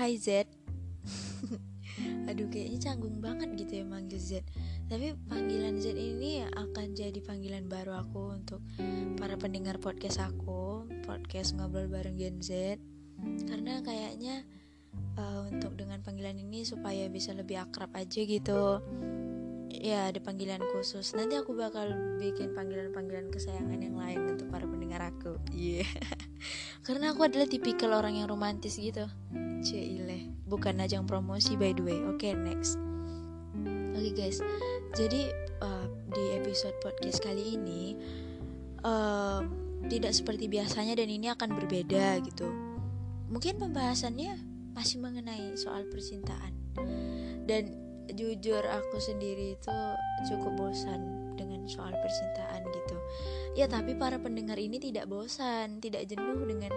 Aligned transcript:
Hai 0.00 0.16
Z. 0.16 0.48
Aduh 2.32 2.48
kayaknya 2.48 2.88
canggung 2.88 3.20
banget 3.20 3.52
gitu 3.52 3.84
ya 3.84 3.84
manggil 3.84 4.16
Z. 4.16 4.40
Tapi 4.88 5.12
panggilan 5.28 5.76
Z 5.76 5.92
ini 5.92 6.40
akan 6.40 6.96
jadi 6.96 7.20
panggilan 7.20 7.68
baru 7.68 8.00
aku 8.00 8.32
untuk 8.32 8.64
para 9.20 9.36
pendengar 9.36 9.76
podcast 9.76 10.24
aku 10.24 10.88
Podcast 11.04 11.52
ngobrol 11.52 11.92
bareng 11.92 12.16
Gen 12.16 12.40
Z. 12.40 12.80
Karena 13.44 13.84
kayaknya 13.84 14.48
uh, 15.20 15.44
untuk 15.52 15.76
dengan 15.76 16.00
panggilan 16.00 16.40
ini 16.40 16.64
supaya 16.64 17.04
bisa 17.12 17.36
lebih 17.36 17.60
akrab 17.60 17.92
aja 17.92 18.24
gitu 18.24 18.80
ya 19.80 20.12
ada 20.12 20.20
panggilan 20.20 20.60
khusus. 20.76 21.16
Nanti 21.16 21.40
aku 21.40 21.56
bakal 21.56 21.96
bikin 22.20 22.52
panggilan-panggilan 22.52 23.32
kesayangan 23.32 23.80
yang 23.80 23.96
lain 23.96 24.36
untuk 24.36 24.52
para 24.52 24.68
pendengar 24.68 25.00
aku. 25.00 25.40
Iya. 25.50 25.82
Yeah. 25.82 25.90
karena 26.86 27.16
aku 27.16 27.24
adalah 27.24 27.48
tipikal 27.48 27.96
orang 27.96 28.20
yang 28.20 28.28
romantis 28.28 28.76
gitu. 28.76 29.08
Cile 29.64 30.32
bukan 30.44 30.84
ajang 30.84 31.08
promosi 31.08 31.56
by 31.56 31.72
the 31.72 31.82
way. 31.82 31.98
Oke 32.04 32.28
okay, 32.28 32.32
next. 32.36 32.76
Oke 33.96 34.12
okay, 34.12 34.12
guys. 34.12 34.38
Jadi 34.92 35.32
uh, 35.64 35.86
di 36.12 36.24
episode 36.36 36.76
podcast 36.84 37.24
kali 37.24 37.56
ini 37.56 37.96
uh, 38.84 39.40
tidak 39.88 40.12
seperti 40.12 40.50
biasanya 40.50 40.92
dan 40.98 41.08
ini 41.08 41.32
akan 41.32 41.56
berbeda 41.56 42.20
gitu. 42.20 42.48
Mungkin 43.32 43.56
pembahasannya 43.62 44.36
masih 44.76 45.00
mengenai 45.00 45.54
soal 45.56 45.86
percintaan. 45.88 46.52
Dan 47.46 47.89
jujur 48.14 48.62
aku 48.64 48.96
sendiri 48.98 49.58
itu 49.58 49.76
cukup 50.30 50.52
bosan 50.56 51.32
dengan 51.38 51.64
soal 51.66 51.92
percintaan 51.96 52.62
gitu. 52.68 52.96
Ya 53.56 53.66
tapi 53.66 53.96
para 53.96 54.20
pendengar 54.20 54.60
ini 54.60 54.76
tidak 54.76 55.08
bosan 55.08 55.80
tidak 55.80 56.06
jenuh 56.06 56.44
dengan 56.44 56.72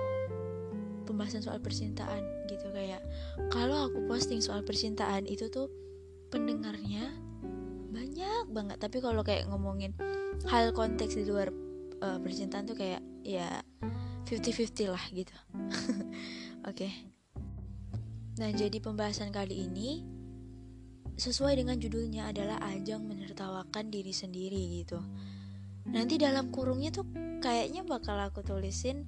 pembahasan 1.03 1.44
soal 1.44 1.59
percintaan 1.59 2.23
gitu. 2.48 2.72
Kayak 2.72 3.03
kalau 3.52 3.92
aku 3.92 4.08
posting 4.08 4.40
soal 4.40 4.64
percintaan 4.64 5.28
itu 5.28 5.52
tuh 5.52 5.67
pendengarnya 6.34 7.14
banyak 7.94 8.50
banget. 8.50 8.78
Tapi 8.81 8.97
kalau 9.03 9.22
kayak 9.22 9.45
ngomongin 9.52 9.94
hal 10.50 10.73
konteks 10.73 11.20
di 11.20 11.30
luar 11.30 11.53
uh, 12.02 12.18
percintaan 12.18 12.66
tuh 12.66 12.78
kayak 12.80 13.03
ya 13.22 13.62
50-50 14.25 14.90
lah 14.90 15.03
gitu. 15.14 15.36
Oke. 16.70 16.90
Okay. 16.90 16.92
nah 18.34 18.50
jadi 18.50 18.81
pembahasan 18.81 19.30
kali 19.30 19.70
ini 19.70 20.02
sesuai 21.17 21.61
dengan 21.61 21.78
judulnya 21.78 22.33
adalah 22.33 22.58
ajang 22.73 23.06
menertawakan 23.06 23.94
diri 23.94 24.14
sendiri 24.14 24.81
gitu. 24.81 25.00
Nanti 25.83 26.16
dalam 26.16 26.50
kurungnya 26.50 26.89
tuh 26.95 27.06
kayaknya 27.44 27.83
bakal 27.83 28.16
aku 28.16 28.39
tulisin 28.39 29.03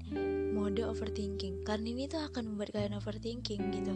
mode 0.51 0.83
overthinking 0.83 1.63
karena 1.63 1.87
ini 1.87 2.05
tuh 2.11 2.19
akan 2.27 2.53
membuat 2.53 2.75
kalian 2.75 2.99
overthinking 2.99 3.61
gitu. 3.71 3.95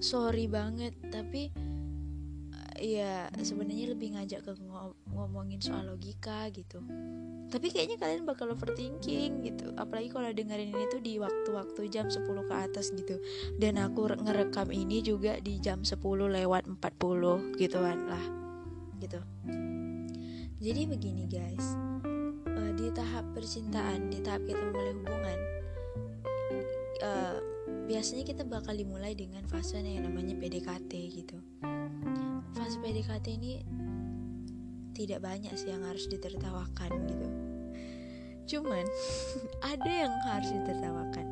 Sorry 0.00 0.48
banget 0.48 0.96
tapi 1.12 1.52
ya 2.78 3.28
sebenarnya 3.42 3.92
lebih 3.92 4.14
ngajak 4.14 4.40
ke 4.46 4.52
ngomongin 5.12 5.60
soal 5.60 5.90
logika 5.90 6.48
gitu. 6.54 6.82
Tapi 7.48 7.72
kayaknya 7.72 7.96
kalian 7.96 8.22
bakal 8.28 8.52
overthinking 8.52 9.44
gitu. 9.44 9.72
Apalagi 9.76 10.12
kalau 10.12 10.30
dengerin 10.30 10.72
ini 10.72 10.84
tuh 10.88 11.00
di 11.00 11.16
waktu-waktu 11.18 11.88
jam 11.88 12.06
10 12.08 12.24
ke 12.24 12.54
atas 12.54 12.92
gitu. 12.94 13.18
Dan 13.56 13.80
aku 13.80 14.08
ngerekam 14.12 14.68
ini 14.70 15.00
juga 15.00 15.40
di 15.40 15.58
jam 15.58 15.82
10 15.82 15.98
lewat 16.28 16.68
40 16.68 17.56
gitu 17.56 17.78
kan 17.80 17.98
lah 18.06 18.24
gitu. 19.00 19.20
Jadi 20.58 20.80
begini 20.90 21.24
guys. 21.30 21.66
Uh, 22.48 22.74
di 22.74 22.90
tahap 22.90 23.22
percintaan 23.34 24.10
di 24.10 24.18
tahap 24.18 24.42
kita 24.42 24.62
mulai 24.74 24.90
hubungan 24.96 25.38
uh, 27.02 27.38
biasanya 27.86 28.24
kita 28.26 28.42
bakal 28.44 28.74
dimulai 28.74 29.14
dengan 29.14 29.44
fase 29.46 29.80
yang 29.80 30.04
namanya 30.04 30.34
PDKT 30.36 30.92
gitu 31.14 31.38
fase 32.56 32.78
PDKT 32.80 33.26
ini 33.36 33.52
tidak 34.96 35.22
banyak 35.22 35.54
sih 35.54 35.70
yang 35.70 35.84
harus 35.86 36.08
ditertawakan 36.10 36.90
gitu. 37.06 37.28
Cuman 38.56 38.84
ada 39.76 39.90
yang 39.90 40.14
harus 40.26 40.50
ditertawakan. 40.52 41.26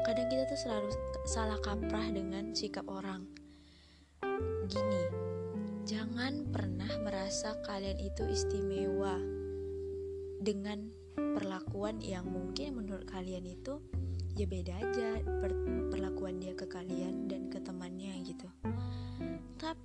Kadang 0.00 0.28
kita 0.32 0.48
tuh 0.48 0.58
selalu 0.58 0.88
salah 1.28 1.58
kaprah 1.60 2.08
dengan 2.08 2.56
sikap 2.56 2.88
orang. 2.88 3.28
Gini 4.70 5.30
jangan 5.90 6.46
pernah 6.52 6.90
merasa 7.02 7.56
kalian 7.66 7.98
itu 7.98 8.22
istimewa 8.28 9.18
dengan 10.38 10.92
perlakuan 11.16 11.98
yang 11.98 12.28
mungkin 12.30 12.78
menurut 12.78 13.08
kalian 13.10 13.42
itu 13.42 13.82
ya 14.38 14.46
beda 14.46 14.72
aja 14.78 15.08
per 15.20 15.52
perlakuan 15.90 16.38
dia 16.38 16.54
ke 16.54 16.70
kalian 16.70 17.26
dan 17.26 17.50
ke 17.50 17.58
gitu 17.60 17.99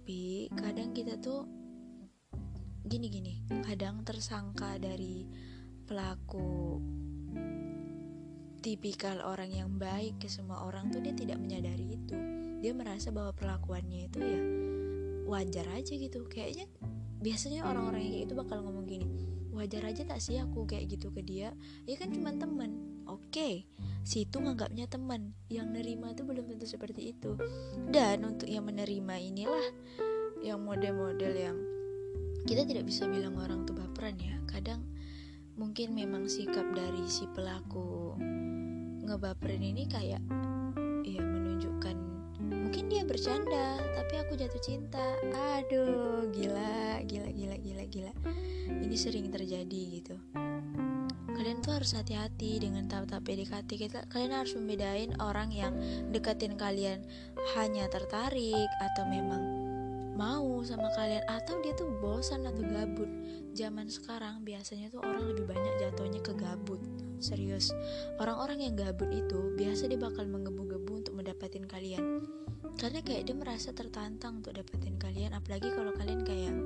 tapi 0.05 0.53
kadang 0.53 0.93
kita 0.93 1.17
tuh 1.17 1.49
gini-gini 2.85 3.41
kadang 3.66 4.05
tersangka 4.05 4.77
dari 4.77 5.25
pelaku 5.81 6.77
tipikal 8.61 9.17
orang 9.25 9.49
yang 9.49 9.81
baik 9.81 10.21
ke 10.21 10.29
semua 10.29 10.61
orang 10.61 10.94
tuh 10.94 11.01
dia 11.01 11.09
tidak 11.17 11.41
menyadari 11.41 11.97
itu. 11.97 12.13
Dia 12.61 12.77
merasa 12.77 13.09
bahwa 13.09 13.33
perlakuannya 13.33 14.05
itu 14.05 14.19
ya 14.21 14.41
wajar 15.25 15.73
aja 15.73 15.97
gitu. 15.97 16.21
Kayaknya 16.29 16.69
biasanya 17.25 17.65
orang-orang 17.65 18.05
yang 18.05 18.13
kayak 18.13 18.25
itu 18.29 18.35
bakal 18.38 18.61
ngomong 18.61 18.85
gini 18.85 19.09
wajar 19.57 19.89
aja 19.89 20.05
tak 20.05 20.21
sih 20.21 20.38
aku? 20.38 20.69
Kayak 20.69 21.01
gitu 21.01 21.09
ke 21.09 21.25
dia. 21.25 21.49
Ya 21.89 21.97
kan 21.97 22.13
cuma 22.13 22.29
temen 22.29 23.01
oke. 23.09 23.25
okay, 23.33 23.65
situ 24.05 24.38
nganggapnya 24.38 24.85
teman 24.85 25.33
yang 25.49 25.73
nerima 25.73 26.13
itu 26.13 26.21
belum 26.21 26.45
tentu 26.45 26.69
seperti 26.69 27.17
itu. 27.17 27.33
Dan 27.89 28.21
untuk 28.21 28.45
yang 28.45 28.69
menerima 28.69 29.16
inilah 29.17 29.67
yang 30.45 30.61
model-model 30.61 31.33
yang 31.33 31.57
kita 32.45 32.69
tidak 32.69 32.85
bisa 32.85 33.09
bilang 33.09 33.33
orang 33.41 33.65
tuh 33.65 33.73
baperan 33.73 34.13
ya. 34.21 34.38
Kadang 34.45 34.85
mungkin 35.57 35.97
memang 35.97 36.29
sikap 36.29 36.69
dari 36.77 37.01
si 37.09 37.25
pelaku 37.33 38.13
ngebaperin 39.09 39.65
ini 39.65 39.89
kayak 39.89 40.21
ya 41.05 41.21
menunjukkan 41.21 41.97
mungkin 42.45 42.85
dia 42.89 43.01
bercanda 43.09 43.81
tapi 43.97 44.21
aku 44.21 44.38
jatuh 44.38 44.61
cinta. 44.61 45.17
Aduh 45.57 46.29
gila 46.29 47.01
gila 47.09 47.33
gila 47.33 47.57
gila 47.57 47.83
gila. 47.89 48.13
Ini 48.69 48.95
sering 48.97 49.33
terjadi 49.33 49.81
gitu 49.97 50.17
kalian 51.45 51.61
tuh 51.61 51.78
harus 51.78 51.94
hati-hati 51.94 52.57
dengan 52.57 52.89
tahap-tahap 52.89 53.22
PDKT 53.22 53.69
kita. 53.78 54.00
Kalian 54.09 54.33
harus 54.33 54.57
membedain 54.57 55.13
orang 55.22 55.53
yang 55.53 55.78
deketin 56.09 56.57
kalian 56.57 57.06
hanya 57.53 57.85
tertarik 57.85 58.66
atau 58.81 59.06
memang 59.06 59.45
mau 60.17 60.66
sama 60.66 60.89
kalian 60.97 61.22
atau 61.29 61.61
dia 61.61 61.78
tuh 61.78 61.94
bosan 62.01 62.50
atau 62.50 62.66
gabut. 62.66 63.06
Zaman 63.53 63.94
sekarang 63.94 64.41
biasanya 64.41 64.89
tuh 64.89 65.06
orang 65.06 65.22
lebih 65.22 65.45
banyak 65.45 65.85
jatuhnya 65.85 66.17
ke 66.25 66.33
gabut. 66.33 66.81
Serius. 67.22 67.69
Orang-orang 68.17 68.66
yang 68.66 68.73
gabut 68.73 69.13
itu 69.13 69.53
biasa 69.53 69.85
dia 69.85 70.01
bakal 70.01 70.25
menggebu-gebu 70.25 71.06
untuk 71.06 71.13
mendapatkan 71.13 71.69
kalian. 71.69 72.25
Karena 72.73 73.06
kayak 73.06 73.29
dia 73.29 73.38
merasa 73.38 73.69
tertantang 73.69 74.41
untuk 74.41 74.57
dapetin 74.57 74.97
kalian 74.97 75.38
apalagi 75.38 75.69
kalau 75.77 75.94
kalian 75.94 76.25
kayak 76.25 76.57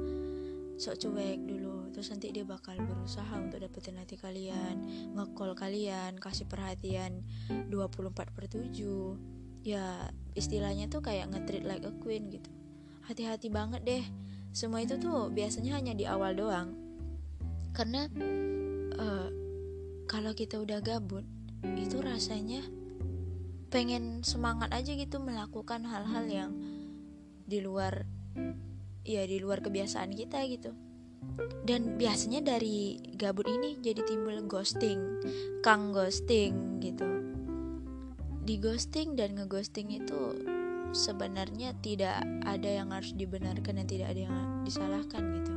sok 0.80 1.04
cuek 1.04 1.44
dulu 1.44 1.69
terus 1.92 2.10
nanti 2.14 2.32
dia 2.34 2.46
bakal 2.46 2.78
berusaha 2.80 3.36
untuk 3.38 3.62
dapetin 3.62 3.98
hati 3.98 4.16
kalian 4.16 4.84
ngecall 5.14 5.54
kalian 5.54 6.18
kasih 6.18 6.46
perhatian 6.46 7.26
24 7.70 8.14
per 8.14 8.46
7 8.46 8.70
ya 9.64 10.08
istilahnya 10.34 10.88
tuh 10.88 11.04
kayak 11.04 11.30
ngetreat 11.36 11.66
like 11.68 11.86
a 11.86 11.94
queen 12.00 12.32
gitu. 12.32 12.50
Hati-hati 13.06 13.52
banget 13.52 13.82
deh. 13.84 14.06
Semua 14.56 14.82
itu 14.82 14.96
tuh 14.98 15.30
biasanya 15.30 15.78
hanya 15.78 15.94
di 15.94 16.06
awal 16.08 16.34
doang. 16.38 16.74
Karena 17.76 18.08
uh, 18.98 19.30
kalau 20.10 20.34
kita 20.34 20.58
udah 20.58 20.82
gabut 20.82 21.26
itu 21.78 22.00
rasanya 22.00 22.64
pengen 23.70 24.26
semangat 24.26 24.74
aja 24.74 24.98
gitu 24.98 25.22
melakukan 25.22 25.86
hal-hal 25.86 26.26
yang 26.26 26.52
di 27.46 27.62
luar 27.62 28.10
ya 29.06 29.26
di 29.26 29.38
luar 29.38 29.62
kebiasaan 29.62 30.14
kita 30.18 30.42
gitu 30.50 30.74
dan 31.64 31.96
biasanya 31.96 32.42
dari 32.56 33.00
gabut 33.16 33.48
ini 33.48 33.80
jadi 33.80 34.02
timbul 34.04 34.36
ghosting 34.50 35.00
kang 35.62 35.92
ghosting 35.94 36.82
gitu. 36.82 37.08
Di 38.50 38.58
ghosting 38.58 39.14
dan 39.14 39.38
ngeghosting 39.38 39.94
itu 39.94 40.34
sebenarnya 40.90 41.78
tidak 41.86 42.26
ada 42.50 42.82
yang 42.82 42.90
harus 42.90 43.14
dibenarkan 43.14 43.78
dan 43.78 43.86
tidak 43.86 44.08
ada 44.10 44.22
yang 44.26 44.38
disalahkan 44.66 45.22
gitu. 45.38 45.54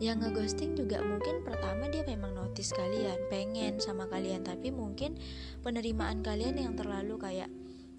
Yang 0.00 0.16
ngeghosting 0.24 0.72
juga 0.72 1.04
mungkin 1.04 1.44
pertama 1.44 1.86
dia 1.92 2.00
memang 2.08 2.32
notice 2.32 2.72
kalian 2.72 3.18
pengen 3.28 3.76
sama 3.76 4.08
kalian 4.08 4.40
tapi 4.40 4.72
mungkin 4.72 5.20
penerimaan 5.60 6.24
kalian 6.24 6.56
yang 6.56 6.74
terlalu 6.74 7.20
kayak 7.20 7.52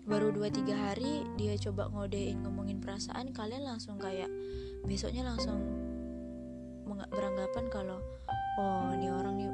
baru 0.06 0.34
2-3 0.34 0.74
hari 0.74 1.26
dia 1.38 1.54
coba 1.58 1.90
ngodein 1.90 2.42
ngomongin 2.46 2.78
perasaan 2.78 3.34
kalian 3.34 3.66
langsung 3.66 3.98
kayak 3.98 4.30
besoknya 4.86 5.26
langsung 5.26 5.85
beranggapan 6.86 7.66
kalau 7.74 8.00
oh 8.62 8.90
ini 8.96 9.10
orang 9.12 9.36
nih 9.36 9.52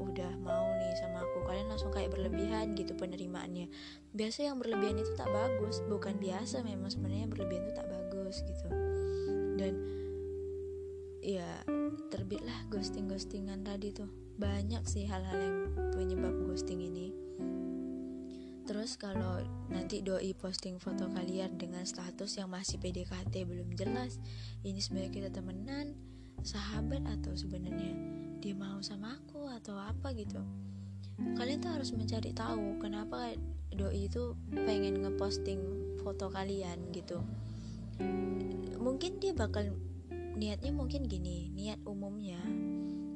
udah 0.00 0.32
mau 0.42 0.66
nih 0.74 0.92
sama 0.98 1.22
aku. 1.22 1.46
Kalian 1.46 1.70
langsung 1.70 1.94
kayak 1.94 2.10
berlebihan 2.10 2.74
gitu 2.74 2.96
penerimaannya. 2.98 3.70
Biasa 4.10 4.50
yang 4.50 4.58
berlebihan 4.58 4.98
itu 4.98 5.12
tak 5.14 5.30
bagus 5.30 5.84
bukan 5.86 6.18
biasa 6.18 6.66
memang 6.66 6.90
sebenarnya 6.90 7.30
berlebihan 7.30 7.70
itu 7.70 7.74
tak 7.78 7.88
bagus 7.88 8.42
gitu. 8.42 8.66
Dan 9.60 9.72
ya 11.20 11.62
terbitlah 12.10 12.66
ghosting 12.72 13.06
ghostingan 13.06 13.62
tadi 13.62 13.94
tuh. 13.94 14.10
Banyak 14.40 14.88
sih 14.88 15.04
hal-hal 15.04 15.36
yang 15.36 15.56
penyebab 15.94 16.32
ghosting 16.48 16.80
ini. 16.80 17.12
Terus 18.70 18.94
kalau 18.94 19.42
nanti 19.66 19.98
doi 19.98 20.30
posting 20.30 20.78
foto 20.78 21.10
kalian 21.10 21.58
dengan 21.58 21.82
status 21.82 22.38
yang 22.38 22.54
masih 22.54 22.78
PDKT 22.78 23.42
belum 23.42 23.74
jelas, 23.74 24.22
ini 24.62 24.78
sebenarnya 24.78 25.10
kita 25.10 25.28
temenan, 25.34 25.98
sahabat 26.42 27.04
atau 27.06 27.32
sebenarnya 27.36 27.92
dia 28.40 28.54
mau 28.56 28.80
sama 28.80 29.20
aku 29.20 29.48
atau 29.60 29.76
apa 29.76 30.12
gitu. 30.16 30.40
Kalian 31.36 31.60
tuh 31.60 31.72
harus 31.76 31.92
mencari 31.92 32.32
tahu 32.32 32.80
kenapa 32.80 33.36
doi 33.68 34.08
itu 34.08 34.32
pengen 34.52 35.04
ngeposting 35.04 35.60
foto 36.00 36.32
kalian 36.32 36.88
gitu. 36.96 37.20
Mungkin 38.80 39.20
dia 39.20 39.36
bakal 39.36 39.76
niatnya 40.40 40.72
mungkin 40.72 41.04
gini, 41.04 41.52
niat 41.52 41.84
umumnya 41.84 42.40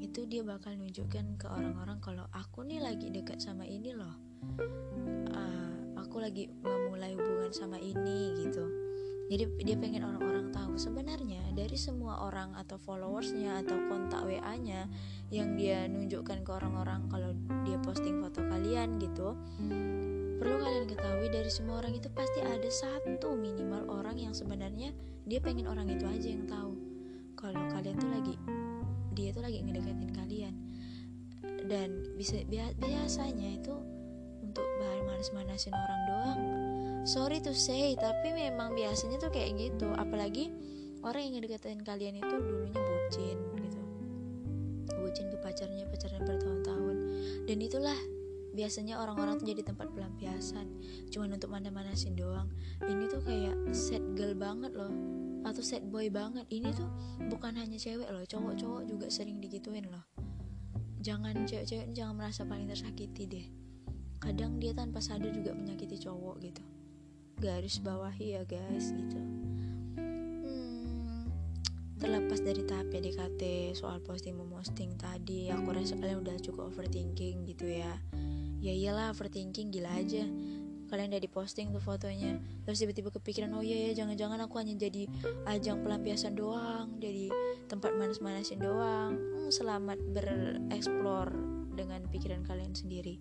itu 0.04 0.30
dia 0.30 0.46
bakal 0.46 0.76
nunjukkan 0.78 1.40
ke 1.40 1.50
orang-orang 1.50 1.98
kalau 1.98 2.28
aku 2.30 2.62
nih 2.62 2.78
lagi 2.78 3.10
dekat 3.10 3.42
sama 3.42 3.66
ini 3.66 3.90
loh 3.90 4.14
uh, 5.34 5.74
aku 5.98 6.22
lagi 6.22 6.46
memulai 6.62 7.18
hubungan 7.18 7.50
sama 7.50 7.82
ini 7.82 8.30
gitu 8.38 8.83
jadi 9.24 9.48
dia 9.64 9.76
pengen 9.80 10.04
orang-orang 10.04 10.52
tahu. 10.52 10.76
Sebenarnya 10.76 11.40
dari 11.56 11.78
semua 11.80 12.28
orang 12.28 12.52
atau 12.58 12.76
followersnya 12.76 13.64
atau 13.64 13.78
kontak 13.88 14.20
WA-nya 14.26 14.90
yang 15.32 15.56
dia 15.56 15.88
nunjukkan 15.88 16.44
ke 16.44 16.50
orang-orang 16.52 17.08
kalau 17.08 17.32
dia 17.64 17.80
posting 17.80 18.20
foto 18.20 18.44
kalian 18.44 19.00
gitu 19.00 19.32
perlu 20.34 20.60
kalian 20.60 20.84
ketahui 20.84 21.30
dari 21.32 21.48
semua 21.48 21.80
orang 21.80 21.96
itu 21.96 22.10
pasti 22.12 22.42
ada 22.44 22.68
satu 22.68 23.32
minimal 23.32 23.86
orang 23.88 24.18
yang 24.18 24.34
sebenarnya 24.36 24.92
dia 25.24 25.40
pengen 25.40 25.64
orang 25.70 25.88
itu 25.88 26.04
aja 26.04 26.28
yang 26.28 26.44
tahu. 26.44 26.76
Kalau 27.38 27.64
kalian 27.72 27.96
tuh 27.96 28.10
lagi 28.12 28.34
dia 29.14 29.32
tuh 29.32 29.40
lagi 29.40 29.62
ngedeketin 29.64 30.12
kalian. 30.12 30.54
Dan 31.64 32.12
bisa 32.20 32.44
biasanya 32.76 33.56
itu 33.56 33.72
untuk 34.44 34.66
bahan 34.76 35.00
manas-manasin 35.08 35.72
orang 35.72 36.00
doang 36.04 36.40
sorry 37.04 37.36
to 37.36 37.52
say 37.52 37.92
tapi 38.00 38.32
memang 38.32 38.72
biasanya 38.72 39.20
tuh 39.20 39.30
kayak 39.30 39.60
gitu. 39.60 39.92
Apalagi 39.92 40.50
orang 41.04 41.28
yang 41.28 41.32
ngedeketin 41.38 41.84
kalian 41.84 42.18
itu 42.18 42.34
dulunya 42.40 42.80
bucin 42.80 43.38
gitu. 43.60 43.80
Bucin 44.96 45.28
ke 45.28 45.36
pacarnya 45.44 45.84
pacarnya 45.92 46.20
bertahun-tahun. 46.24 46.96
Dan 47.44 47.56
itulah 47.60 47.96
biasanya 48.56 49.04
orang-orang 49.04 49.36
tuh 49.36 49.52
jadi 49.52 49.62
tempat 49.68 49.92
pelampiasan. 49.92 50.66
Cuman 51.12 51.36
untuk 51.36 51.52
mana-manasin 51.52 52.16
doang. 52.16 52.48
Ini 52.80 53.04
tuh 53.12 53.20
kayak 53.20 53.56
set 53.76 54.02
girl 54.16 54.32
banget 54.32 54.72
loh. 54.72 54.90
Atau 55.44 55.60
set 55.60 55.84
boy 55.84 56.08
banget. 56.08 56.48
Ini 56.48 56.72
tuh 56.72 56.88
bukan 57.28 57.52
hanya 57.60 57.76
cewek 57.76 58.08
loh. 58.08 58.24
Cowok-cowok 58.24 58.82
juga 58.88 59.06
sering 59.12 59.44
digituin 59.44 59.92
loh. 59.92 60.08
Jangan 61.04 61.44
cewek-cewek 61.44 61.92
jangan 61.92 62.16
merasa 62.16 62.48
paling 62.48 62.64
tersakiti 62.64 63.28
deh. 63.28 63.46
Kadang 64.24 64.56
dia 64.56 64.72
tanpa 64.72 65.04
sadar 65.04 65.36
juga 65.36 65.52
menyakiti 65.52 66.00
cowok 66.00 66.40
gitu 66.40 66.64
garis 67.38 67.82
bawahi 67.82 68.38
ya 68.38 68.42
guys 68.46 68.94
gitu. 68.94 69.18
Hmm, 69.98 71.26
terlepas 71.98 72.40
dari 72.42 72.62
tahap 72.66 72.90
PDKT 72.90 73.74
soal 73.74 73.98
posting 74.02 74.38
memosting 74.38 74.94
tadi 74.94 75.50
aku 75.50 75.74
rasa 75.74 75.98
kalian 75.98 76.22
udah 76.22 76.36
cukup 76.40 76.70
overthinking 76.74 77.46
gitu 77.48 77.66
ya. 77.66 77.94
Ya 78.64 78.72
iyalah 78.72 79.12
overthinking 79.12 79.74
gila 79.74 79.90
aja. 79.94 80.24
Kalian 80.84 81.10
udah 81.10 81.22
diposting 81.24 81.72
tuh 81.74 81.82
fotonya 81.82 82.38
terus 82.62 82.78
tiba-tiba 82.78 83.10
kepikiran 83.10 83.50
oh 83.56 83.64
iya 83.64 83.90
ya 83.90 84.04
jangan-jangan 84.04 84.46
aku 84.46 84.60
hanya 84.62 84.76
jadi 84.78 85.08
ajang 85.48 85.82
pelampiasan 85.82 86.38
doang 86.38 87.00
jadi 87.02 87.32
tempat 87.66 87.96
manas-manasin 87.96 88.60
doang. 88.62 89.16
Hmm, 89.16 89.50
selamat 89.50 89.98
bereksplor 90.14 91.34
dengan 91.74 92.06
pikiran 92.08 92.46
kalian 92.46 92.72
sendiri. 92.72 93.18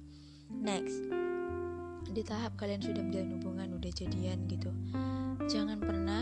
Next, 0.54 1.02
di 2.14 2.22
tahap 2.22 2.54
kalian 2.62 2.80
sudah 2.80 3.02
menjalin 3.02 3.42
hubungan, 3.42 3.70
udah 3.74 3.92
jadian 3.92 4.46
gitu, 4.46 4.70
jangan 5.50 5.82
pernah 5.82 6.22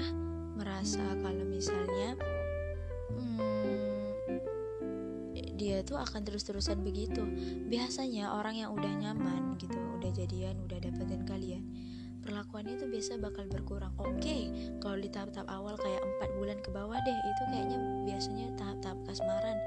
merasa 0.55 1.03
kalau 1.19 1.43
misalnya 1.43 2.15
hmm, 3.11 4.39
dia 5.59 5.83
tuh 5.83 5.99
akan 5.99 6.23
terus-terusan 6.23 6.79
begitu. 6.81 7.21
Biasanya 7.67 8.31
orang 8.33 8.55
yang 8.57 8.71
udah 8.71 8.93
nyaman 9.03 9.59
gitu, 9.59 9.77
udah 9.99 10.11
jadian, 10.15 10.57
udah 10.63 10.79
dapetin 10.79 11.27
kalian, 11.27 11.63
perlakuannya 12.23 12.79
itu 12.79 12.87
biasa 12.87 13.19
bakal 13.19 13.45
berkurang. 13.51 13.91
Oke, 13.99 14.15
okay, 14.17 14.41
kalau 14.79 14.95
di 14.95 15.11
tahap-tahap 15.11 15.51
awal 15.51 15.75
kayak 15.75 16.01
empat 16.01 16.29
bulan 16.39 16.57
ke 16.63 16.69
bawah 16.71 16.97
deh, 16.97 17.19
itu 17.19 17.43
kayaknya 17.51 17.77
biasanya 18.07 18.47
tahap-tahap 18.55 18.99
kasmaran 19.05 19.57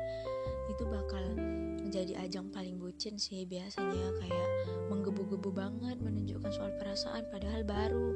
menjadi 1.95 2.27
ajang 2.27 2.51
paling 2.51 2.75
bucin 2.83 3.15
sih 3.23 3.47
biasanya 3.47 4.19
kayak 4.19 4.49
menggebu-gebu 4.91 5.55
banget 5.55 5.95
menunjukkan 6.03 6.51
soal 6.51 6.75
perasaan 6.75 7.23
padahal 7.31 7.63
baru. 7.63 8.11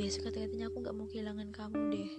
Biasa 0.00 0.24
kata-katanya 0.24 0.72
aku 0.72 0.80
nggak 0.80 0.96
mau 0.96 1.04
kehilangan 1.04 1.52
kamu 1.52 1.80
deh. 1.92 2.12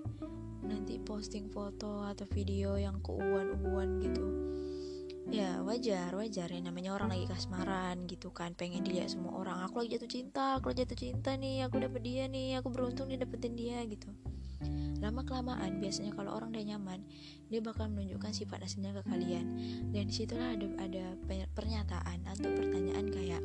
Nanti 0.70 1.02
posting 1.02 1.50
foto 1.50 2.06
atau 2.06 2.30
video 2.30 2.78
yang 2.78 3.02
keuuan-uuan 3.02 4.06
gitu. 4.06 4.26
Ya 5.34 5.66
wajar 5.66 6.14
wajar 6.14 6.46
ya. 6.46 6.62
Namanya 6.62 6.94
orang 6.94 7.10
lagi 7.10 7.26
kasmaran 7.26 8.06
gitu 8.06 8.30
kan. 8.30 8.54
Pengen 8.54 8.86
dilihat 8.86 9.18
semua 9.18 9.34
orang. 9.34 9.66
Aku 9.66 9.82
lagi 9.82 9.98
jatuh 9.98 10.14
cinta 10.14 10.62
aku 10.62 10.70
lagi 10.70 10.86
jatuh 10.86 11.00
cinta 11.10 11.34
nih. 11.42 11.66
Aku 11.66 11.82
dapet 11.82 12.06
dia 12.06 12.30
nih. 12.30 12.62
Aku 12.62 12.70
beruntung 12.70 13.10
nih 13.10 13.18
dapetin 13.18 13.58
dia 13.58 13.82
gitu 13.90 14.14
lama 14.98 15.22
kelamaan 15.22 15.78
biasanya 15.78 16.12
kalau 16.18 16.34
orang 16.34 16.50
udah 16.50 16.66
nyaman 16.74 17.00
dia 17.48 17.64
bakal 17.64 17.88
menunjukkan 17.88 18.34
sifat 18.36 18.60
aslinya 18.66 18.92
ke 19.00 19.04
kalian. 19.08 19.46
Dan 19.96 20.12
di 20.12 20.14
situlah 20.14 20.56
ada 20.58 20.68
ada 20.82 21.06
pernyataan 21.56 22.28
atau 22.28 22.50
pertanyaan 22.52 23.08
kayak 23.08 23.44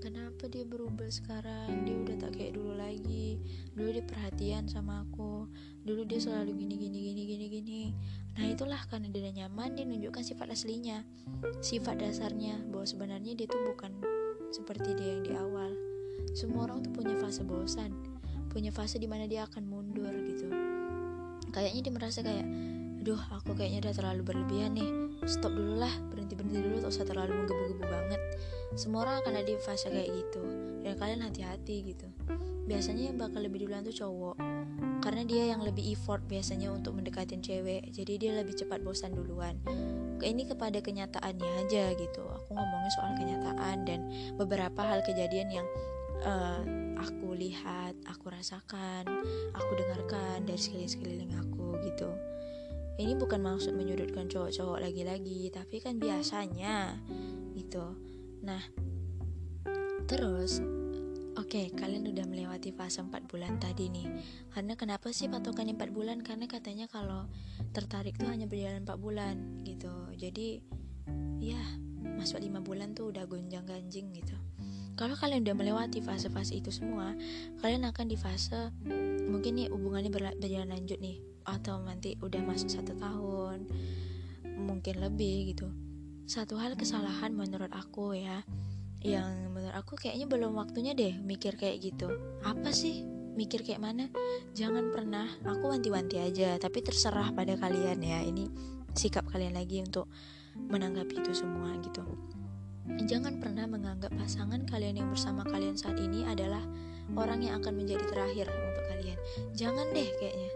kenapa 0.00 0.48
dia 0.48 0.64
berubah 0.64 1.10
sekarang? 1.12 1.84
Dia 1.84 1.96
udah 1.98 2.16
tak 2.16 2.40
kayak 2.40 2.56
dulu 2.56 2.72
lagi. 2.78 3.36
Dulu 3.76 3.88
dia 3.92 4.04
perhatian 4.06 4.64
sama 4.70 5.04
aku. 5.04 5.50
Dulu 5.84 6.08
dia 6.08 6.22
selalu 6.22 6.56
gini 6.56 6.74
gini 6.80 6.98
gini 7.12 7.22
gini 7.26 7.46
gini. 7.52 7.82
Nah 8.38 8.46
itulah 8.48 8.80
karena 8.88 9.12
dia 9.12 9.28
udah 9.28 9.34
nyaman 9.44 9.76
dia 9.76 9.84
menunjukkan 9.84 10.24
sifat 10.24 10.48
aslinya. 10.48 11.04
Sifat 11.60 12.00
dasarnya 12.00 12.64
bahwa 12.72 12.86
sebenarnya 12.88 13.36
dia 13.36 13.44
tuh 13.44 13.60
bukan 13.68 13.92
seperti 14.48 14.96
dia 14.96 15.18
yang 15.18 15.22
di 15.26 15.32
awal. 15.36 15.76
Semua 16.32 16.64
orang 16.70 16.80
tuh 16.80 16.92
punya 16.96 17.12
fase 17.20 17.44
bosan 17.44 18.07
punya 18.48 18.72
fase 18.72 18.96
di 18.96 19.06
mana 19.06 19.28
dia 19.28 19.44
akan 19.44 19.62
mundur 19.68 20.10
gitu. 20.26 20.48
Kayaknya 21.52 21.80
dia 21.84 21.92
merasa 21.92 22.20
kayak 22.20 22.46
aduh 22.98 23.20
aku 23.30 23.54
kayaknya 23.54 23.88
udah 23.88 23.94
terlalu 23.94 24.22
berlebihan 24.26 24.74
nih. 24.74 24.90
Stop 25.28 25.52
dulu 25.52 25.78
lah 25.78 25.92
berhenti 26.08 26.34
berhenti 26.34 26.60
dulu 26.64 26.76
tak 26.82 26.90
usah 26.92 27.04
terlalu 27.06 27.32
menggebu-gebu 27.44 27.84
banget. 27.84 28.20
Semua 28.74 29.08
orang 29.08 29.24
akan 29.24 29.32
ada 29.38 29.48
di 29.48 29.56
fase 29.60 29.88
kayak 29.88 30.08
gitu 30.12 30.42
dan 30.82 30.94
kalian 30.98 31.20
hati-hati 31.24 31.94
gitu. 31.94 32.08
Biasanya 32.68 33.12
yang 33.12 33.16
bakal 33.16 33.40
lebih 33.40 33.64
duluan 33.64 33.80
tuh 33.80 33.96
cowok 33.96 34.36
karena 34.98 35.22
dia 35.24 35.56
yang 35.56 35.62
lebih 35.62 35.94
effort 35.94 36.20
biasanya 36.26 36.68
untuk 36.74 36.92
mendekatin 36.98 37.40
cewek 37.40 37.86
jadi 37.94 38.12
dia 38.18 38.32
lebih 38.36 38.58
cepat 38.58 38.82
bosan 38.84 39.14
duluan. 39.14 39.56
Ini 40.18 40.50
kepada 40.50 40.82
kenyataannya 40.82 41.50
aja 41.64 41.94
gitu. 41.94 42.22
Aku 42.26 42.50
ngomongnya 42.52 42.90
soal 42.92 43.14
kenyataan 43.14 43.86
dan 43.86 44.00
beberapa 44.34 44.82
hal 44.82 45.00
kejadian 45.06 45.48
yang 45.48 45.66
uh, 46.26 46.87
aku 46.98 47.34
lihat, 47.38 47.94
aku 48.10 48.34
rasakan, 48.34 49.06
aku 49.54 49.70
dengarkan 49.78 50.44
dari 50.44 50.58
sekeliling-sekeliling 50.58 51.32
aku 51.38 51.78
gitu. 51.86 52.10
Ini 52.98 53.14
bukan 53.14 53.38
maksud 53.46 53.78
menyudutkan 53.78 54.26
cowok-cowok 54.26 54.82
lagi-lagi, 54.82 55.46
tapi 55.54 55.78
kan 55.78 56.02
biasanya 56.02 56.98
gitu. 57.54 57.94
Nah, 58.42 58.62
terus 60.10 60.58
Oke, 61.38 61.70
okay, 61.70 61.70
kalian 61.70 62.02
udah 62.10 62.26
melewati 62.26 62.74
fase 62.74 62.98
4 62.98 63.30
bulan 63.30 63.62
tadi 63.62 63.86
nih. 63.94 64.10
Karena 64.50 64.74
kenapa 64.74 65.14
sih 65.14 65.30
patokan 65.30 65.70
4 65.70 65.94
bulan? 65.94 66.18
Karena 66.18 66.50
katanya 66.50 66.90
kalau 66.90 67.30
tertarik 67.70 68.18
tuh 68.18 68.26
hanya 68.26 68.50
berjalan 68.50 68.82
4 68.82 68.98
bulan 68.98 69.62
gitu. 69.62 69.94
Jadi 70.18 70.58
ya, 71.38 71.62
masuk 72.18 72.42
5 72.42 72.58
bulan 72.58 72.90
tuh 72.90 73.14
udah 73.14 73.22
gonjang-ganjing 73.30 74.10
gitu. 74.18 74.34
Kalau 74.98 75.14
kalian 75.14 75.46
udah 75.46 75.54
melewati 75.54 76.02
fase-fase 76.02 76.58
itu 76.58 76.74
semua, 76.74 77.14
kalian 77.62 77.86
akan 77.86 78.10
di 78.10 78.18
fase 78.18 78.74
mungkin 79.30 79.54
nih 79.54 79.70
hubungannya 79.70 80.10
berjalan 80.10 80.74
lanjut 80.74 80.98
nih, 80.98 81.22
atau 81.46 81.78
nanti 81.86 82.18
udah 82.18 82.42
masuk 82.42 82.66
satu 82.66 82.98
tahun, 82.98 83.70
mungkin 84.58 84.98
lebih 84.98 85.54
gitu. 85.54 85.70
Satu 86.26 86.58
hal 86.58 86.74
kesalahan 86.74 87.30
menurut 87.30 87.70
aku 87.70 88.18
ya, 88.18 88.42
yang 88.98 89.54
menurut 89.54 89.78
aku 89.78 89.94
kayaknya 89.94 90.26
belum 90.26 90.58
waktunya 90.58 90.98
deh 90.98 91.14
mikir 91.22 91.54
kayak 91.54 91.78
gitu. 91.78 92.10
Apa 92.42 92.74
sih 92.74 93.06
mikir 93.38 93.62
kayak 93.62 93.78
mana? 93.78 94.10
Jangan 94.58 94.90
pernah, 94.90 95.30
aku 95.46 95.78
wanti-wanti 95.78 96.18
aja, 96.18 96.58
tapi 96.58 96.82
terserah 96.82 97.30
pada 97.30 97.54
kalian 97.54 98.02
ya. 98.02 98.18
Ini 98.26 98.50
sikap 98.98 99.30
kalian 99.30 99.54
lagi 99.54 99.78
untuk 99.78 100.10
menanggapi 100.58 101.22
itu 101.22 101.30
semua 101.38 101.70
gitu 101.86 102.02
jangan 103.04 103.36
pernah 103.40 103.68
menganggap 103.68 104.12
pasangan 104.16 104.64
kalian 104.64 105.04
yang 105.04 105.08
bersama 105.12 105.44
kalian 105.44 105.76
saat 105.76 105.96
ini 106.00 106.24
adalah 106.24 106.64
orang 107.16 107.44
yang 107.44 107.60
akan 107.60 107.74
menjadi 107.76 108.04
terakhir 108.08 108.46
untuk 108.48 108.84
kalian. 108.88 109.18
Jangan 109.56 109.86
deh 109.92 110.08
kayaknya. 110.20 110.50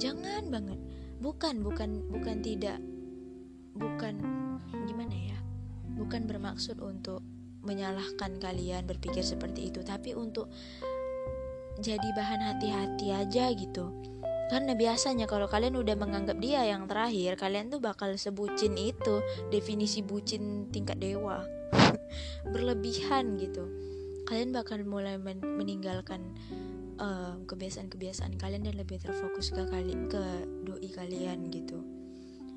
Jangan 0.00 0.42
banget. 0.48 0.80
Bukan 1.20 1.64
bukan 1.64 2.04
bukan 2.12 2.36
tidak 2.44 2.78
bukan 3.76 4.14
gimana 4.84 5.16
ya? 5.16 5.38
Bukan 5.96 6.28
bermaksud 6.28 6.80
untuk 6.80 7.24
menyalahkan 7.64 8.36
kalian 8.38 8.84
berpikir 8.84 9.24
seperti 9.24 9.72
itu 9.72 9.80
tapi 9.80 10.12
untuk 10.12 10.52
jadi 11.80 12.06
bahan 12.14 12.54
hati-hati 12.54 13.08
aja 13.10 13.50
gitu 13.56 13.90
karena 14.52 14.76
biasanya 14.76 15.24
kalau 15.24 15.48
kalian 15.48 15.80
udah 15.80 15.96
menganggap 15.96 16.36
dia 16.36 16.68
yang 16.68 16.84
terakhir 16.84 17.40
kalian 17.40 17.72
tuh 17.72 17.80
bakal 17.80 18.12
sebucin 18.20 18.76
itu 18.76 19.24
definisi 19.48 20.04
bucin 20.04 20.68
tingkat 20.68 21.00
dewa. 21.00 21.40
Berlebihan 22.52 23.40
gitu. 23.40 23.64
Kalian 24.28 24.52
bakal 24.52 24.84
mulai 24.84 25.16
men 25.16 25.40
meninggalkan 25.40 26.36
kebiasaan 26.94 27.90
kebiasaan-kebiasaan 27.90 28.38
kalian 28.38 28.70
dan 28.70 28.78
lebih 28.78 29.02
terfokus 29.02 29.50
ke 29.50 29.66
kali 29.66 29.94
ke 30.06 30.24
doi 30.62 30.88
kalian 30.92 31.50
gitu. 31.50 31.82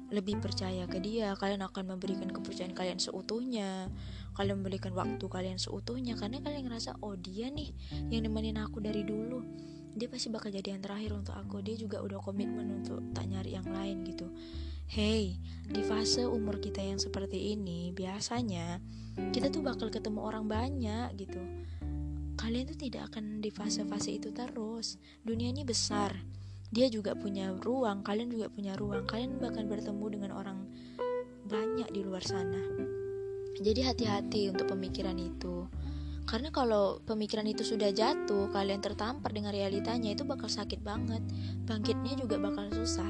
Lebih 0.08 0.40
percaya 0.40 0.88
ke 0.88 1.04
dia 1.04 1.36
kalian 1.36 1.66
akan 1.68 1.98
memberikan 1.98 2.32
kepercayaan 2.32 2.76
kalian 2.76 3.00
seutuhnya. 3.00 3.92
Kalian 4.38 4.62
memberikan 4.62 4.94
waktu 4.94 5.26
kalian 5.26 5.58
seutuhnya 5.58 6.14
karena 6.14 6.44
kalian 6.44 6.70
ngerasa 6.70 7.02
oh 7.02 7.18
dia 7.18 7.50
nih 7.50 7.74
yang 8.14 8.30
nemenin 8.30 8.62
aku 8.62 8.78
dari 8.78 9.02
dulu 9.02 9.42
dia 9.98 10.08
pasti 10.08 10.30
bakal 10.30 10.54
jadi 10.54 10.78
yang 10.78 10.82
terakhir 10.86 11.12
untuk 11.18 11.34
aku. 11.34 11.66
Dia 11.66 11.74
juga 11.74 12.06
udah 12.06 12.22
komitmen 12.22 12.70
untuk 12.70 13.02
tak 13.18 13.26
nyari 13.26 13.58
yang 13.58 13.66
lain 13.66 14.06
gitu. 14.06 14.30
Hey 14.88 15.42
di 15.68 15.84
fase 15.84 16.24
umur 16.24 16.64
kita 16.64 16.80
yang 16.80 16.96
seperti 16.96 17.58
ini 17.58 17.92
biasanya 17.92 18.80
kita 19.36 19.52
tuh 19.52 19.66
bakal 19.66 19.90
ketemu 19.90 20.22
orang 20.24 20.46
banyak 20.46 21.18
gitu. 21.18 21.42
Kalian 22.38 22.70
tuh 22.70 22.78
tidak 22.78 23.10
akan 23.12 23.42
di 23.42 23.50
fase-fase 23.50 24.22
itu 24.22 24.30
terus. 24.30 25.02
Dunia 25.26 25.50
ini 25.50 25.66
besar. 25.66 26.14
Dia 26.70 26.88
juga 26.88 27.18
punya 27.18 27.50
ruang 27.58 28.06
kalian 28.06 28.30
juga 28.30 28.48
punya 28.54 28.78
ruang. 28.78 29.10
Kalian 29.10 29.42
bakal 29.42 29.66
bertemu 29.66 30.06
dengan 30.14 30.32
orang 30.38 30.60
banyak 31.50 31.90
di 31.90 32.06
luar 32.06 32.22
sana. 32.22 32.62
Jadi 33.58 33.82
hati-hati 33.82 34.54
untuk 34.54 34.70
pemikiran 34.70 35.18
itu 35.18 35.66
karena 36.28 36.52
kalau 36.52 37.00
pemikiran 37.08 37.48
itu 37.48 37.64
sudah 37.64 37.88
jatuh, 37.96 38.52
kalian 38.52 38.84
tertampar 38.84 39.32
dengan 39.32 39.56
realitanya 39.56 40.12
itu 40.12 40.28
bakal 40.28 40.52
sakit 40.52 40.84
banget. 40.84 41.24
Bangkitnya 41.64 42.20
juga 42.20 42.36
bakal 42.36 42.68
susah. 42.68 43.08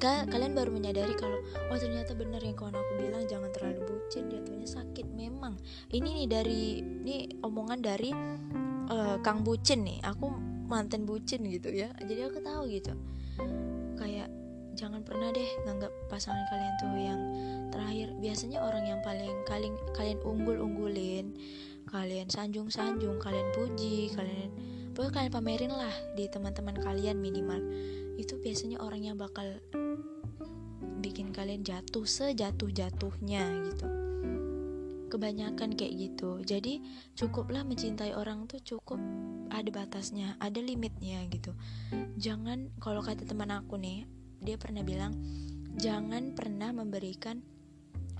Kalian 0.00 0.56
baru 0.56 0.72
menyadari 0.74 1.12
kalau 1.14 1.38
oh 1.70 1.78
ternyata 1.78 2.16
benar 2.16 2.40
yang 2.40 2.56
kawan 2.56 2.72
aku 2.72 2.92
bilang 3.04 3.22
jangan 3.30 3.52
terlalu 3.54 3.84
bucin, 3.86 4.32
jatuhnya 4.32 4.66
sakit 4.66 5.06
memang. 5.14 5.60
Ini 5.92 6.08
nih 6.24 6.26
dari 6.26 6.62
ini 6.82 7.16
omongan 7.44 7.78
dari 7.84 8.10
uh, 8.90 9.20
Kang 9.22 9.46
Bucin 9.46 9.86
nih. 9.86 10.00
Aku 10.02 10.32
mantan 10.66 11.06
bucin 11.06 11.46
gitu 11.46 11.70
ya. 11.70 11.92
Jadi 12.02 12.26
aku 12.26 12.40
tahu 12.42 12.66
gitu. 12.72 12.96
Kayak 14.00 14.32
jangan 14.72 15.04
pernah 15.04 15.28
deh 15.30 15.50
nganggap 15.68 15.92
pasangan 16.08 16.48
kalian 16.48 16.74
tuh 16.80 16.94
yang 16.96 17.20
terakhir. 17.68 18.08
Biasanya 18.18 18.58
orang 18.64 18.84
yang 18.88 19.00
paling 19.04 19.36
kalian 19.46 19.76
kalian 19.92 20.18
unggul-unggulin 20.24 21.36
kalian 21.88 22.28
sanjung-sanjung 22.28 23.16
kalian 23.16 23.48
puji 23.56 24.12
kalian 24.12 24.50
pokoknya 25.00 25.16
kalian 25.16 25.32
pamerin 25.32 25.72
lah 25.72 25.96
di 26.12 26.28
teman-teman 26.28 26.76
kalian 26.76 27.16
minimal. 27.16 27.56
Itu 28.20 28.36
biasanya 28.36 28.84
orang 28.84 29.08
yang 29.08 29.16
bakal 29.16 29.56
bikin 31.00 31.32
kalian 31.32 31.64
jatuh 31.64 32.04
sejatuh-jatuhnya 32.04 33.42
gitu. 33.72 33.86
Kebanyakan 35.10 35.74
kayak 35.74 35.94
gitu. 35.96 36.44
Jadi 36.44 36.84
cukuplah 37.16 37.64
mencintai 37.64 38.12
orang 38.12 38.44
tuh 38.44 38.60
cukup 38.60 39.00
ada 39.48 39.72
batasnya 39.72 40.36
ada 40.36 40.60
limitnya 40.60 41.24
gitu. 41.32 41.56
Jangan 42.20 42.68
kalau 42.76 43.00
kata 43.00 43.24
teman 43.24 43.50
aku 43.50 43.80
nih 43.80 44.04
dia 44.44 44.60
pernah 44.60 44.84
bilang 44.84 45.16
jangan 45.80 46.36
pernah 46.36 46.76
memberikan 46.76 47.40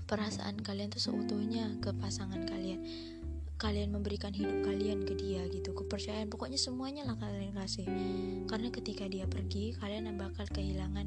perasaan 0.09 0.59
kalian 0.59 0.91
tuh 0.91 0.99
seutuhnya 0.99 1.77
ke 1.79 1.95
pasangan 1.95 2.43
kalian 2.43 2.83
kalian 3.61 3.93
memberikan 3.93 4.33
hidup 4.33 4.65
kalian 4.65 5.05
ke 5.05 5.13
dia 5.13 5.45
gitu. 5.53 5.77
Kepercayaan 5.77 6.33
pokoknya 6.33 6.57
semuanya 6.57 7.05
lah 7.05 7.13
kalian 7.21 7.53
kasih. 7.53 7.85
Karena 8.49 8.73
ketika 8.73 9.05
dia 9.05 9.29
pergi 9.29 9.77
kalian 9.77 10.09
bakal 10.17 10.49
kehilangan 10.49 11.05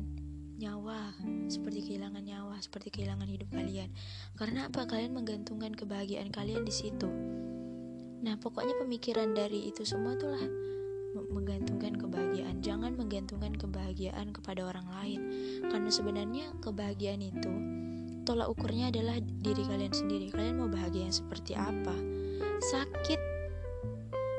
nyawa. 0.62 1.18
Seperti 1.50 1.82
kehilangan 1.82 2.22
nyawa 2.22 2.62
seperti 2.62 2.94
kehilangan 2.94 3.26
hidup 3.26 3.50
kalian. 3.50 3.90
Karena 4.38 4.70
apa? 4.70 4.86
Kalian 4.86 5.18
menggantungkan 5.18 5.74
kebahagiaan 5.74 6.30
kalian 6.30 6.62
di 6.62 6.70
situ. 6.70 7.10
Nah 8.22 8.38
pokoknya 8.38 8.78
pemikiran 8.78 9.34
dari 9.34 9.66
itu 9.66 9.82
semua 9.82 10.14
itulah 10.14 10.46
menggantungkan 11.34 11.98
kebahagiaan. 11.98 12.62
Jangan 12.62 12.94
menggantungkan 12.94 13.58
kebahagiaan 13.58 14.30
kepada 14.30 14.62
orang 14.62 14.86
lain. 15.02 15.20
Karena 15.66 15.90
sebenarnya 15.90 16.54
kebahagiaan 16.62 17.18
itu 17.18 17.52
tolak 18.22 18.46
ukurnya 18.46 18.94
adalah 18.94 19.18
diri 19.18 19.66
kalian 19.66 19.90
sendiri. 19.90 20.30
Kalian 20.30 20.62
mau 20.62 20.70
bahagia 20.70 21.10
yang 21.10 21.16
seperti 21.18 21.58
apa 21.58 21.92
sakit 22.60 23.20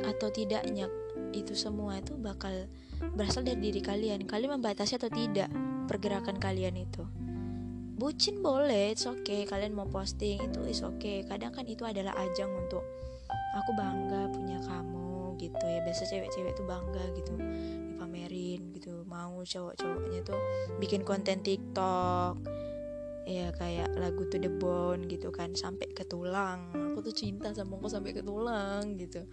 atau 0.06 0.30
tidaknya 0.30 0.88
itu 1.34 1.58
semua 1.58 2.00
itu 2.00 2.16
bakal 2.16 2.52
berasal 3.16 3.44
dari 3.44 3.60
diri 3.60 3.82
kalian. 3.84 4.24
Kalian 4.24 4.60
membatasi 4.60 5.00
atau 5.00 5.12
tidak 5.12 5.52
pergerakan 5.86 6.40
kalian 6.40 6.80
itu. 6.80 7.04
Bucin 7.96 8.44
boleh 8.44 8.92
it's 8.92 9.08
okay. 9.08 9.48
Kalian 9.48 9.72
mau 9.72 9.88
posting 9.88 10.40
itu 10.44 10.60
is 10.68 10.84
okay. 10.84 11.24
Kadang 11.24 11.56
kan 11.56 11.64
itu 11.64 11.88
adalah 11.88 12.16
ajang 12.20 12.52
untuk 12.52 12.84
aku 13.56 13.72
bangga 13.76 14.28
punya 14.36 14.60
kamu 14.64 15.40
gitu 15.40 15.64
ya. 15.64 15.80
Biasa 15.84 16.04
cewek-cewek 16.12 16.54
tuh 16.60 16.68
bangga 16.68 17.04
gitu 17.16 17.34
dipamerin 17.96 18.76
gitu. 18.76 19.08
Mau 19.08 19.44
cowok-cowoknya 19.44 20.22
tuh 20.28 20.40
bikin 20.80 21.08
konten 21.08 21.40
TikTok 21.40 22.65
ya 23.26 23.50
kayak 23.58 23.90
lagu 23.98 24.22
to 24.30 24.38
the 24.38 24.48
bone 24.48 25.10
gitu 25.10 25.34
kan 25.34 25.58
sampai 25.58 25.90
ke 25.90 26.06
tulang. 26.06 26.70
Aku 26.94 27.02
tuh 27.02 27.12
cinta 27.12 27.50
sama 27.52 27.82
kau 27.82 27.90
sampai 27.90 28.14
ke 28.14 28.22
tulang 28.22 29.02
gitu. 29.02 29.26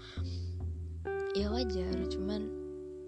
Ya 1.36 1.52
wajar 1.52 1.92
cuman 2.08 2.48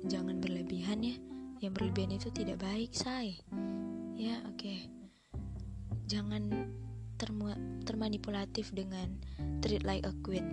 jangan 0.05 0.39
berlebihan 0.45 1.01
ya. 1.01 1.17
Yang 1.65 1.73
berlebihan 1.81 2.13
itu 2.21 2.29
tidak 2.29 2.61
baik 2.61 2.93
say. 2.93 3.41
Ya 4.15 4.45
oke. 4.45 4.61
Okay. 4.61 4.79
jangan 6.05 6.69
termu 7.17 7.57
termanipulatif 7.89 8.69
dengan 8.77 9.17
treat 9.65 9.89
like 9.89 10.05
a 10.05 10.13
queen. 10.21 10.45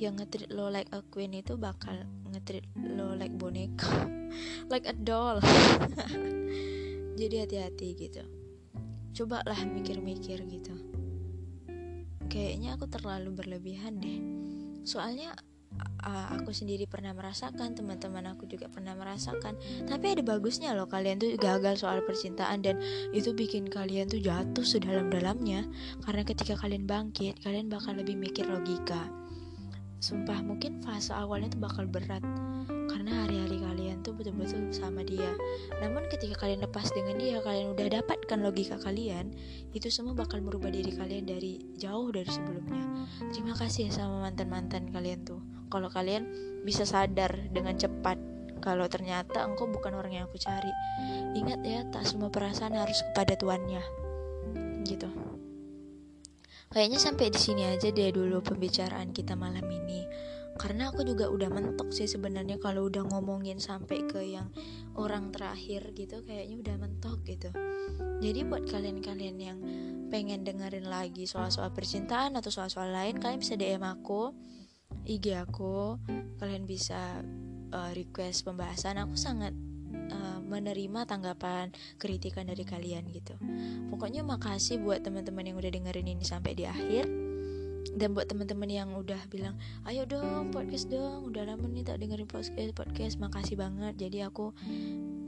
Yang 0.00 0.24
ngetreat 0.24 0.50
lo 0.56 0.72
like 0.72 0.88
a 0.96 1.04
queen 1.12 1.36
itu 1.36 1.60
bakal 1.60 2.00
ngetreat 2.32 2.64
lo 2.80 3.12
like 3.12 3.32
boneka. 3.36 3.86
Like 4.68 4.84
a 4.84 4.92
doll. 4.92 5.40
Jadi 7.20 7.34
hati-hati 7.40 7.88
gitu 7.96 8.35
cobalah 9.16 9.56
mikir-mikir 9.64 10.44
gitu. 10.44 10.76
Kayaknya 12.28 12.76
aku 12.76 12.84
terlalu 12.84 13.32
berlebihan 13.32 13.96
deh. 13.96 14.20
Soalnya 14.84 15.32
aku 16.04 16.52
sendiri 16.52 16.84
pernah 16.84 17.16
merasakan 17.16 17.72
teman-teman 17.72 18.36
aku 18.36 18.44
juga 18.44 18.68
pernah 18.68 18.92
merasakan. 18.92 19.56
Tapi 19.88 20.04
ada 20.12 20.22
bagusnya 20.22 20.76
loh 20.76 20.84
kalian 20.84 21.16
tuh 21.16 21.32
gagal 21.40 21.80
soal 21.80 22.04
percintaan 22.04 22.60
dan 22.60 22.76
itu 23.16 23.32
bikin 23.32 23.72
kalian 23.72 24.04
tuh 24.12 24.20
jatuh 24.20 24.64
sedalam-dalamnya. 24.64 25.64
Karena 26.04 26.22
ketika 26.22 26.60
kalian 26.60 26.84
bangkit 26.84 27.40
kalian 27.40 27.72
bakal 27.72 27.96
lebih 27.96 28.20
mikir 28.20 28.44
logika. 28.44 29.08
Sumpah 29.96 30.44
mungkin 30.44 30.84
fase 30.84 31.16
awalnya 31.16 31.56
tuh 31.56 31.64
bakal 31.64 31.88
berat 31.88 32.20
karena 33.06 33.22
hari-hari 33.22 33.62
kalian 33.62 34.02
tuh 34.02 34.18
betul-betul 34.18 34.66
bersama 34.66 35.06
dia. 35.06 35.30
Namun 35.78 36.10
ketika 36.10 36.42
kalian 36.42 36.66
lepas 36.66 36.90
dengan 36.90 37.14
dia 37.22 37.38
kalian 37.38 37.78
udah 37.78 38.02
dapatkan 38.02 38.42
logika 38.42 38.82
kalian 38.82 39.30
itu 39.70 39.86
semua 39.94 40.10
bakal 40.18 40.42
merubah 40.42 40.74
diri 40.74 40.90
kalian 40.90 41.22
dari 41.22 41.62
jauh 41.78 42.10
dari 42.10 42.26
sebelumnya. 42.26 43.06
Terima 43.30 43.54
kasih 43.54 43.86
ya 43.86 44.02
sama 44.02 44.26
mantan-mantan 44.26 44.90
kalian 44.90 45.22
tuh. 45.22 45.38
Kalau 45.70 45.86
kalian 45.86 46.26
bisa 46.66 46.82
sadar 46.82 47.30
dengan 47.54 47.78
cepat 47.78 48.18
kalau 48.58 48.90
ternyata 48.90 49.46
engkau 49.46 49.70
bukan 49.70 49.94
orang 49.94 50.18
yang 50.18 50.26
aku 50.26 50.42
cari. 50.42 50.74
Ingat 51.38 51.62
ya 51.62 51.86
tak 51.86 52.10
semua 52.10 52.26
perasaan 52.34 52.74
harus 52.74 53.06
kepada 53.14 53.38
tuannya. 53.38 53.86
Gitu. 54.82 55.06
Kayaknya 56.74 56.98
sampai 56.98 57.30
di 57.30 57.38
sini 57.38 57.70
aja 57.70 57.86
deh 57.86 58.10
dulu 58.10 58.42
pembicaraan 58.42 59.14
kita 59.14 59.38
malam 59.38 59.62
ini 59.70 60.25
karena 60.56 60.90
aku 60.90 61.04
juga 61.04 61.28
udah 61.28 61.52
mentok 61.52 61.92
sih 61.92 62.08
sebenarnya 62.08 62.56
kalau 62.56 62.88
udah 62.88 63.04
ngomongin 63.06 63.60
sampai 63.60 64.04
ke 64.08 64.20
yang 64.24 64.48
orang 64.96 65.30
terakhir 65.30 65.92
gitu 65.92 66.24
kayaknya 66.24 66.56
udah 66.60 66.76
mentok 66.80 67.20
gitu. 67.28 67.52
Jadi 68.24 68.40
buat 68.48 68.64
kalian-kalian 68.66 69.36
yang 69.36 69.58
pengen 70.08 70.42
dengerin 70.42 70.88
lagi 70.88 71.28
soal-soal 71.28 71.70
percintaan 71.70 72.34
atau 72.34 72.48
soal-soal 72.48 72.88
lain 72.88 73.20
kalian 73.20 73.40
bisa 73.40 73.54
DM 73.54 73.84
aku 73.84 74.32
IG 75.06 75.38
aku. 75.38 76.00
Kalian 76.36 76.66
bisa 76.66 77.22
uh, 77.70 77.90
request 77.94 78.42
pembahasan. 78.44 78.98
Aku 78.98 79.14
sangat 79.14 79.54
uh, 80.10 80.38
menerima 80.42 81.06
tanggapan 81.06 81.70
kritikan 81.96 82.50
dari 82.50 82.66
kalian 82.66 83.06
gitu. 83.14 83.38
Pokoknya 83.92 84.26
makasih 84.26 84.82
buat 84.82 85.06
teman-teman 85.06 85.46
yang 85.46 85.56
udah 85.56 85.70
dengerin 85.70 86.10
ini 86.10 86.24
sampai 86.26 86.52
di 86.58 86.66
akhir 86.66 87.25
dan 87.94 88.16
buat 88.16 88.26
teman-teman 88.26 88.66
yang 88.66 88.90
udah 88.96 89.20
bilang 89.30 89.54
ayo 89.86 90.02
dong 90.08 90.50
podcast 90.50 90.90
dong. 90.90 91.30
Udah 91.30 91.46
lama 91.46 91.68
nih 91.70 91.86
tak 91.86 92.02
dengerin 92.02 92.26
podcast 92.26 92.74
podcast. 92.74 93.20
Makasih 93.22 93.54
banget. 93.60 93.94
Jadi 94.00 94.26
aku 94.26 94.50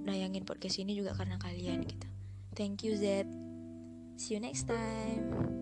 nayangin 0.09 0.43
podcast 0.43 0.81
ini 0.83 0.99
juga 0.99 1.15
karena 1.15 1.39
kalian 1.39 1.87
gitu. 1.87 2.09
Thank 2.59 2.83
you 2.83 2.99
Z 2.99 3.29
see 4.19 4.35
you 4.35 4.41
next 4.41 4.67
time 4.67 5.58